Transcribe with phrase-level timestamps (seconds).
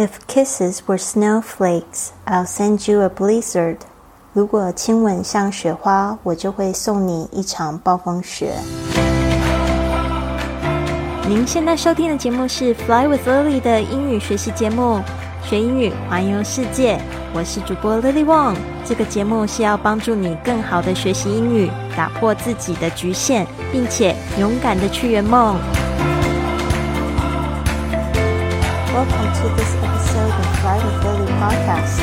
[0.00, 3.76] If kisses were snowflakes, I'll send you a blizzard.
[4.32, 8.54] 如果亲吻像雪花，我就会送你一场暴风雪。
[11.28, 15.02] 您现在收听的节目是《Fly with Lily》的英语学习节目，
[15.44, 16.98] 学英语环游世界。
[17.34, 18.56] 我是主播 Lily Wong。
[18.86, 25.58] 这个节目是要帮助你更好的学习英语，打破自己的局限，并且勇敢的去圆梦。
[29.00, 32.02] Welcome to this episode of Fly with Lily podcast.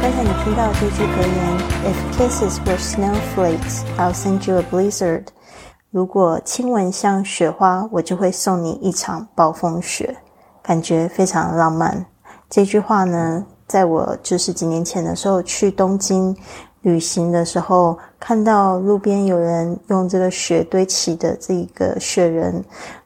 [0.00, 5.26] 刚才你听到这句格言：If kisses were snowflakes, I'll send you a blizzard。
[5.90, 10.16] 如果亲吻像雪花，我就会送你一场暴风雪。
[10.62, 12.06] 感觉非常浪漫。
[12.48, 16.34] 这句话呢，在我就是几年前的时候去东京
[16.80, 22.54] 旅行的时候，看到路边有人用这个雪堆起的这一个雪人，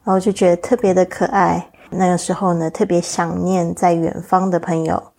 [0.05, 1.67] 然后就觉得特别的可爱。
[1.89, 5.11] 那个时候呢，特别想念在远方的朋友。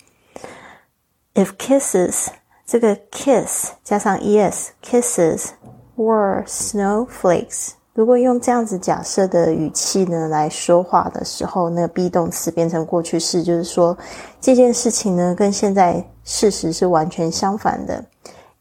[1.35, 2.29] If kisses
[2.67, 5.51] 这个 kiss 加上 es kisses
[5.97, 13.97] were snowflakes，如果用这样子假设的语气呢来说话的时候，那个 be 动词变成过去式，就是说
[14.41, 18.05] 这件事情呢跟现在事实是完全相反的。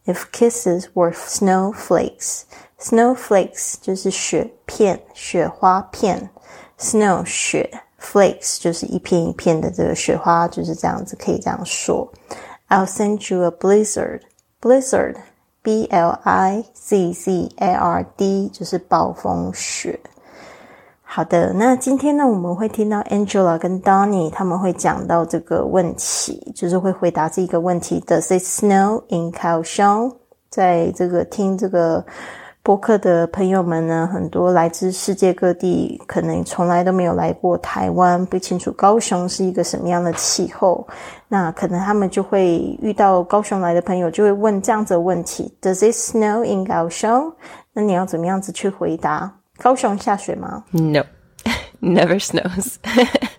[0.06, 6.30] If kisses were snowflakes，snowflakes 就是雪片、雪花片
[6.78, 12.10] ，snow 雪，flakes 就是一片一片的这个雪花，就是这样子，可以这样说。
[12.68, 14.20] I'll send you a blizzard.
[14.60, 15.16] Blizzard,
[15.62, 20.00] B L I Z Z A R D，就是暴风雪。
[21.02, 30.14] 好的，那今天呢，我们会听到 Angela 跟 Donny 他们会讲到这个问题，就是会回答这个问题：Does it snow in Kaohsiung？
[30.50, 32.04] 在这个听这个。
[32.68, 40.86] 播客的朋友们呢，很多来自世界各地，可能从来都没有来过台湾，不清楚高雄是一个什么样的气候。
[41.28, 47.32] 那可能他们就会遇到高雄来的朋友，就会问这样子的问题：Does it snow in 高雄？
[47.72, 49.32] 那你要怎么样子去回答？
[49.56, 51.04] 高雄下雪吗？No,
[51.80, 52.74] never snows.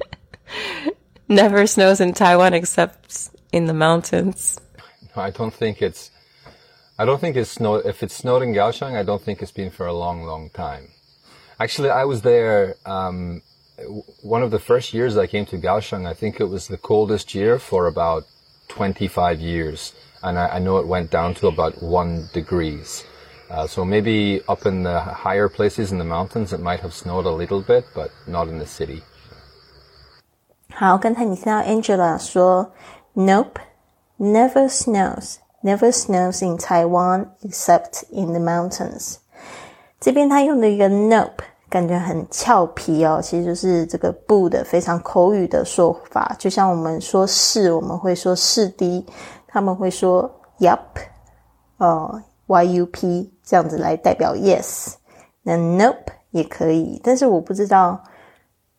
[1.29, 4.55] Never snows in Taiwan except in the mountains.
[5.13, 6.07] I don't think it's
[6.98, 7.84] I don't think it's snowed.
[7.86, 10.88] If it snowed in Kaohsiung, I don't think it's been for a long, long time.
[11.58, 12.76] Actually, I was there.
[12.86, 13.42] Um,
[14.22, 17.34] one of the first years I came to Kaohsiung, I think it was the coldest
[17.34, 18.24] year for about
[18.68, 19.92] 25 years,
[20.22, 23.04] and I, I know it went down to about one degrees.
[23.50, 27.26] Uh, so maybe up in the higher places in the mountains, it might have snowed
[27.26, 29.02] a little bit, but not in the city.
[30.72, 32.72] 好，刚才你听到 Angela 说，
[33.14, 33.60] Nope,
[34.18, 35.36] never snows。
[35.61, 39.15] Never snows in Taiwan except in the mountains。
[39.99, 41.39] 这边他用的一个 nope，
[41.69, 46.33] 感觉很俏皮哦，其实就是这个不的非常口语的说法。
[46.39, 49.05] 就像我们说是，我们会说是的，
[49.47, 50.79] 他们会说 yup，
[51.75, 54.93] 哦，yup 这样子来代表 yes。
[55.43, 58.01] 那 nope 也可以，但是我不知道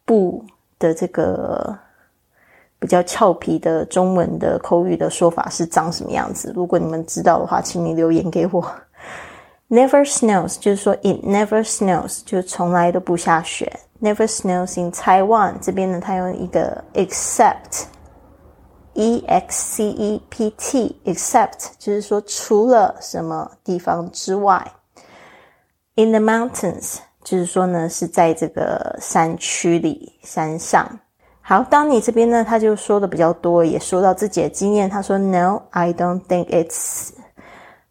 [0.06, 0.42] 不
[0.78, 1.78] 的这个。
[2.80, 6.50] 比较俏皮的中文的口语的说法是长什么样子？
[6.56, 8.64] 如果你们知道的话，请你留言给我。
[9.68, 13.70] Never snows 就是说 it never snows 就从来都不下雪。
[14.00, 17.84] Never snows in Taiwan 这边呢，它用一个 except
[18.94, 24.72] e x c e p t except 就是说除了什么地方之外。
[25.94, 30.98] In the mountains 就是说呢是在这个山区里山上。
[31.50, 34.88] 好，当你这边呢，他就说的比较多，也说到自己的经验。
[34.88, 37.10] 他说：“No, I don't think it's,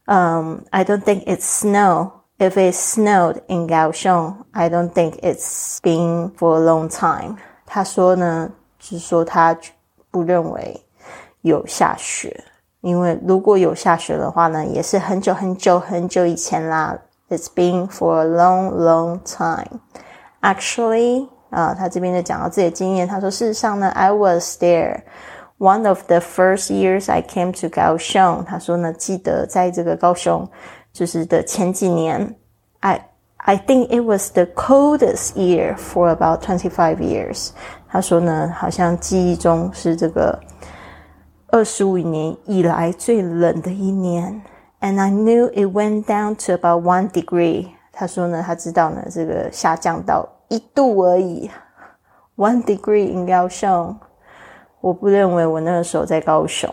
[0.06, 2.10] um, I don't think it's snow.
[2.38, 7.36] If it snowed in Kaohsiung, I don't think it's been for a long time。”
[7.68, 8.50] 他说呢，
[8.80, 9.58] 就是说他
[10.10, 10.82] 不认为
[11.42, 12.42] 有下雪，
[12.80, 16.98] 因为如果有下雪的话呢，也是很久很久很久以前啦。
[17.28, 19.82] It's been for a long, long time.
[20.40, 21.28] Actually.
[21.51, 23.07] 啊，他这边就讲到自己的经验。
[23.07, 25.03] 他说：“事实上呢，I was there
[25.59, 30.49] one of the first years I came to 高雄。”他说呢，记得在这个高雄
[30.93, 32.35] 就是的前几年，
[32.81, 37.51] I I think it was the coldest year for about twenty five years。
[37.89, 40.37] 他说呢，好像记忆中是这个
[41.49, 44.43] 二十五年以来最冷的一年。
[44.81, 47.69] And I knew it went down to about one degree。
[47.93, 50.29] 他说呢，他知道呢，这个下降到。
[50.49, 51.51] 一度而已，
[52.37, 53.97] one degree in 高雄。
[54.81, 56.69] 我不认为我那个时候在高雄。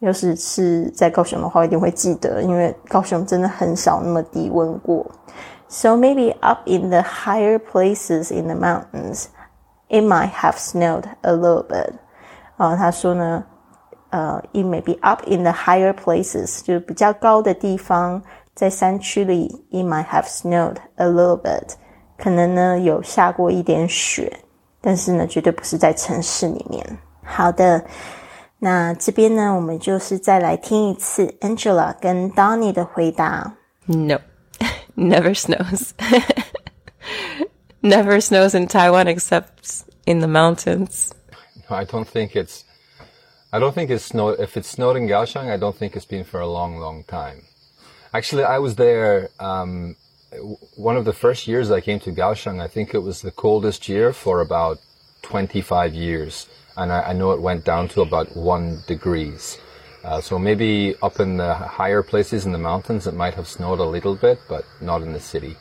[0.00, 5.06] 要是是在高雄的话，我一定会记得，因为高雄真的很少那么低温过。
[5.68, 9.26] So maybe up in the higher places in the mountains,
[9.88, 11.92] it might have snowed a little bit.
[12.56, 13.44] 啊，他说呢，
[14.10, 18.20] 呃，it may be up in the higher places，就是比较高的地方，
[18.54, 21.74] 在山区里，it might have snowed a little bit，
[22.16, 24.32] 可能呢有下过一点雪，
[24.80, 26.98] 但是呢，绝对不是在城市里面。
[27.24, 27.84] 好的，
[28.58, 33.54] 那这边呢，我们就是再来听一次 Angela 跟 Donny 的回答。
[33.86, 34.18] No,
[34.96, 35.90] never snows.
[37.82, 41.10] never snows in Taiwan except in the mountains.
[41.68, 42.62] I don't think it's.
[43.50, 44.30] I don't think it's snow.
[44.30, 47.42] If it's snowed in Kaohsiung, I don't think it's been for a long, long time.
[48.12, 49.30] Actually, I was there.
[49.38, 49.96] Um, w-
[50.75, 53.87] one of the first years I came to Kaohsiung, I think it was the coldest
[53.87, 54.79] year for about
[55.21, 59.57] 25 years, and I, I know it went down to about one degrees.
[60.03, 63.79] Uh, so maybe up in the higher places in the mountains, it might have snowed
[63.79, 65.57] a little bit, but not in the city.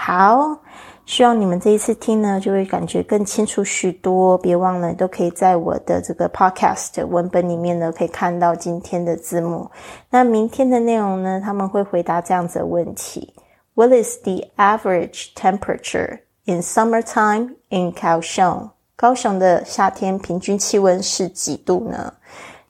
[0.00, 0.62] 好，
[1.08, 4.36] 希望你们这一次听呢，就会感觉更清楚许多。
[4.36, 9.70] 别忘了，都可以在我的这个 podcast 文本里面呢，可以看到今天的字幕。
[10.10, 13.32] 那明天的内容呢，他们会回答这样子的问题
[13.72, 18.68] ：What is the average temperature in summertime in Kaohsiung？
[18.94, 22.12] 高雄的夏天平均气温是几度呢？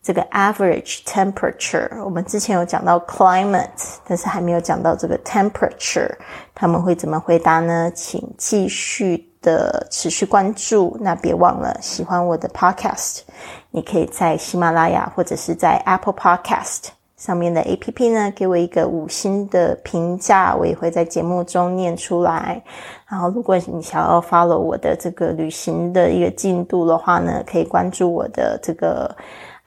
[0.09, 3.69] 这个 average temperature，我们之前有讲到 climate，
[4.07, 6.11] 但是还没有讲到这个 temperature，
[6.55, 7.93] 他们会怎么回答呢？
[7.95, 10.97] 请继续的持续关注。
[10.99, 13.19] 那别忘了喜欢我的 podcast，
[13.71, 16.85] 你可以在喜马拉雅或者是在 Apple Podcast
[17.19, 22.63] 上面的 APP 呢，给我一个五星的评价，我也会在节目中念出来。
[23.07, 29.15] 然后，如果你想要 follow 我的这个旅行的一个进度的话呢，可以关注我的这个。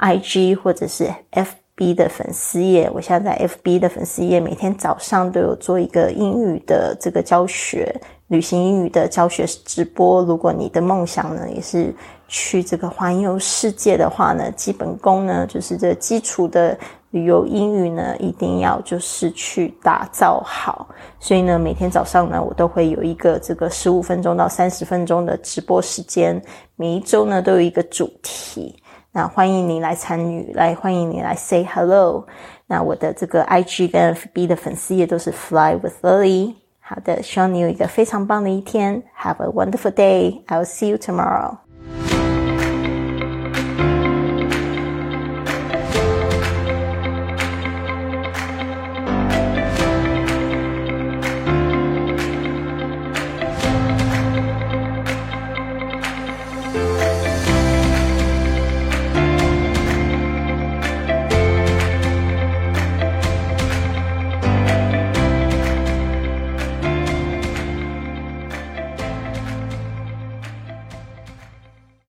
[0.02, 7.96] IG 或者是 FB 的粉丝页，我现在在 FB 的粉丝页每天早上都有做一个英语的这个教学，
[8.28, 10.24] 旅行英语的教学直播。
[10.24, 11.94] 如果你的梦想呢也是
[12.28, 16.78] 去这个环游世界的话呢，基本功呢就是这基础的
[17.12, 20.88] 旅游英语呢一定要就是去打造好。
[21.20, 26.42] 所以呢，每天早上呢我都会有一个这个十五分钟到三十分钟的直播时间，
[26.76, 28.81] 每一周呢都有一个主题。
[29.14, 32.26] 那欢迎你来参与，来欢迎你来 say hello。
[32.68, 36.56] 那我的这个 IG 跟 FB 的粉丝也都是 Fly with Lily。
[36.80, 39.04] 好的，希望你有一个非常棒的一天。
[39.18, 40.46] Have a wonderful day.
[40.48, 41.58] I'll see you tomorrow.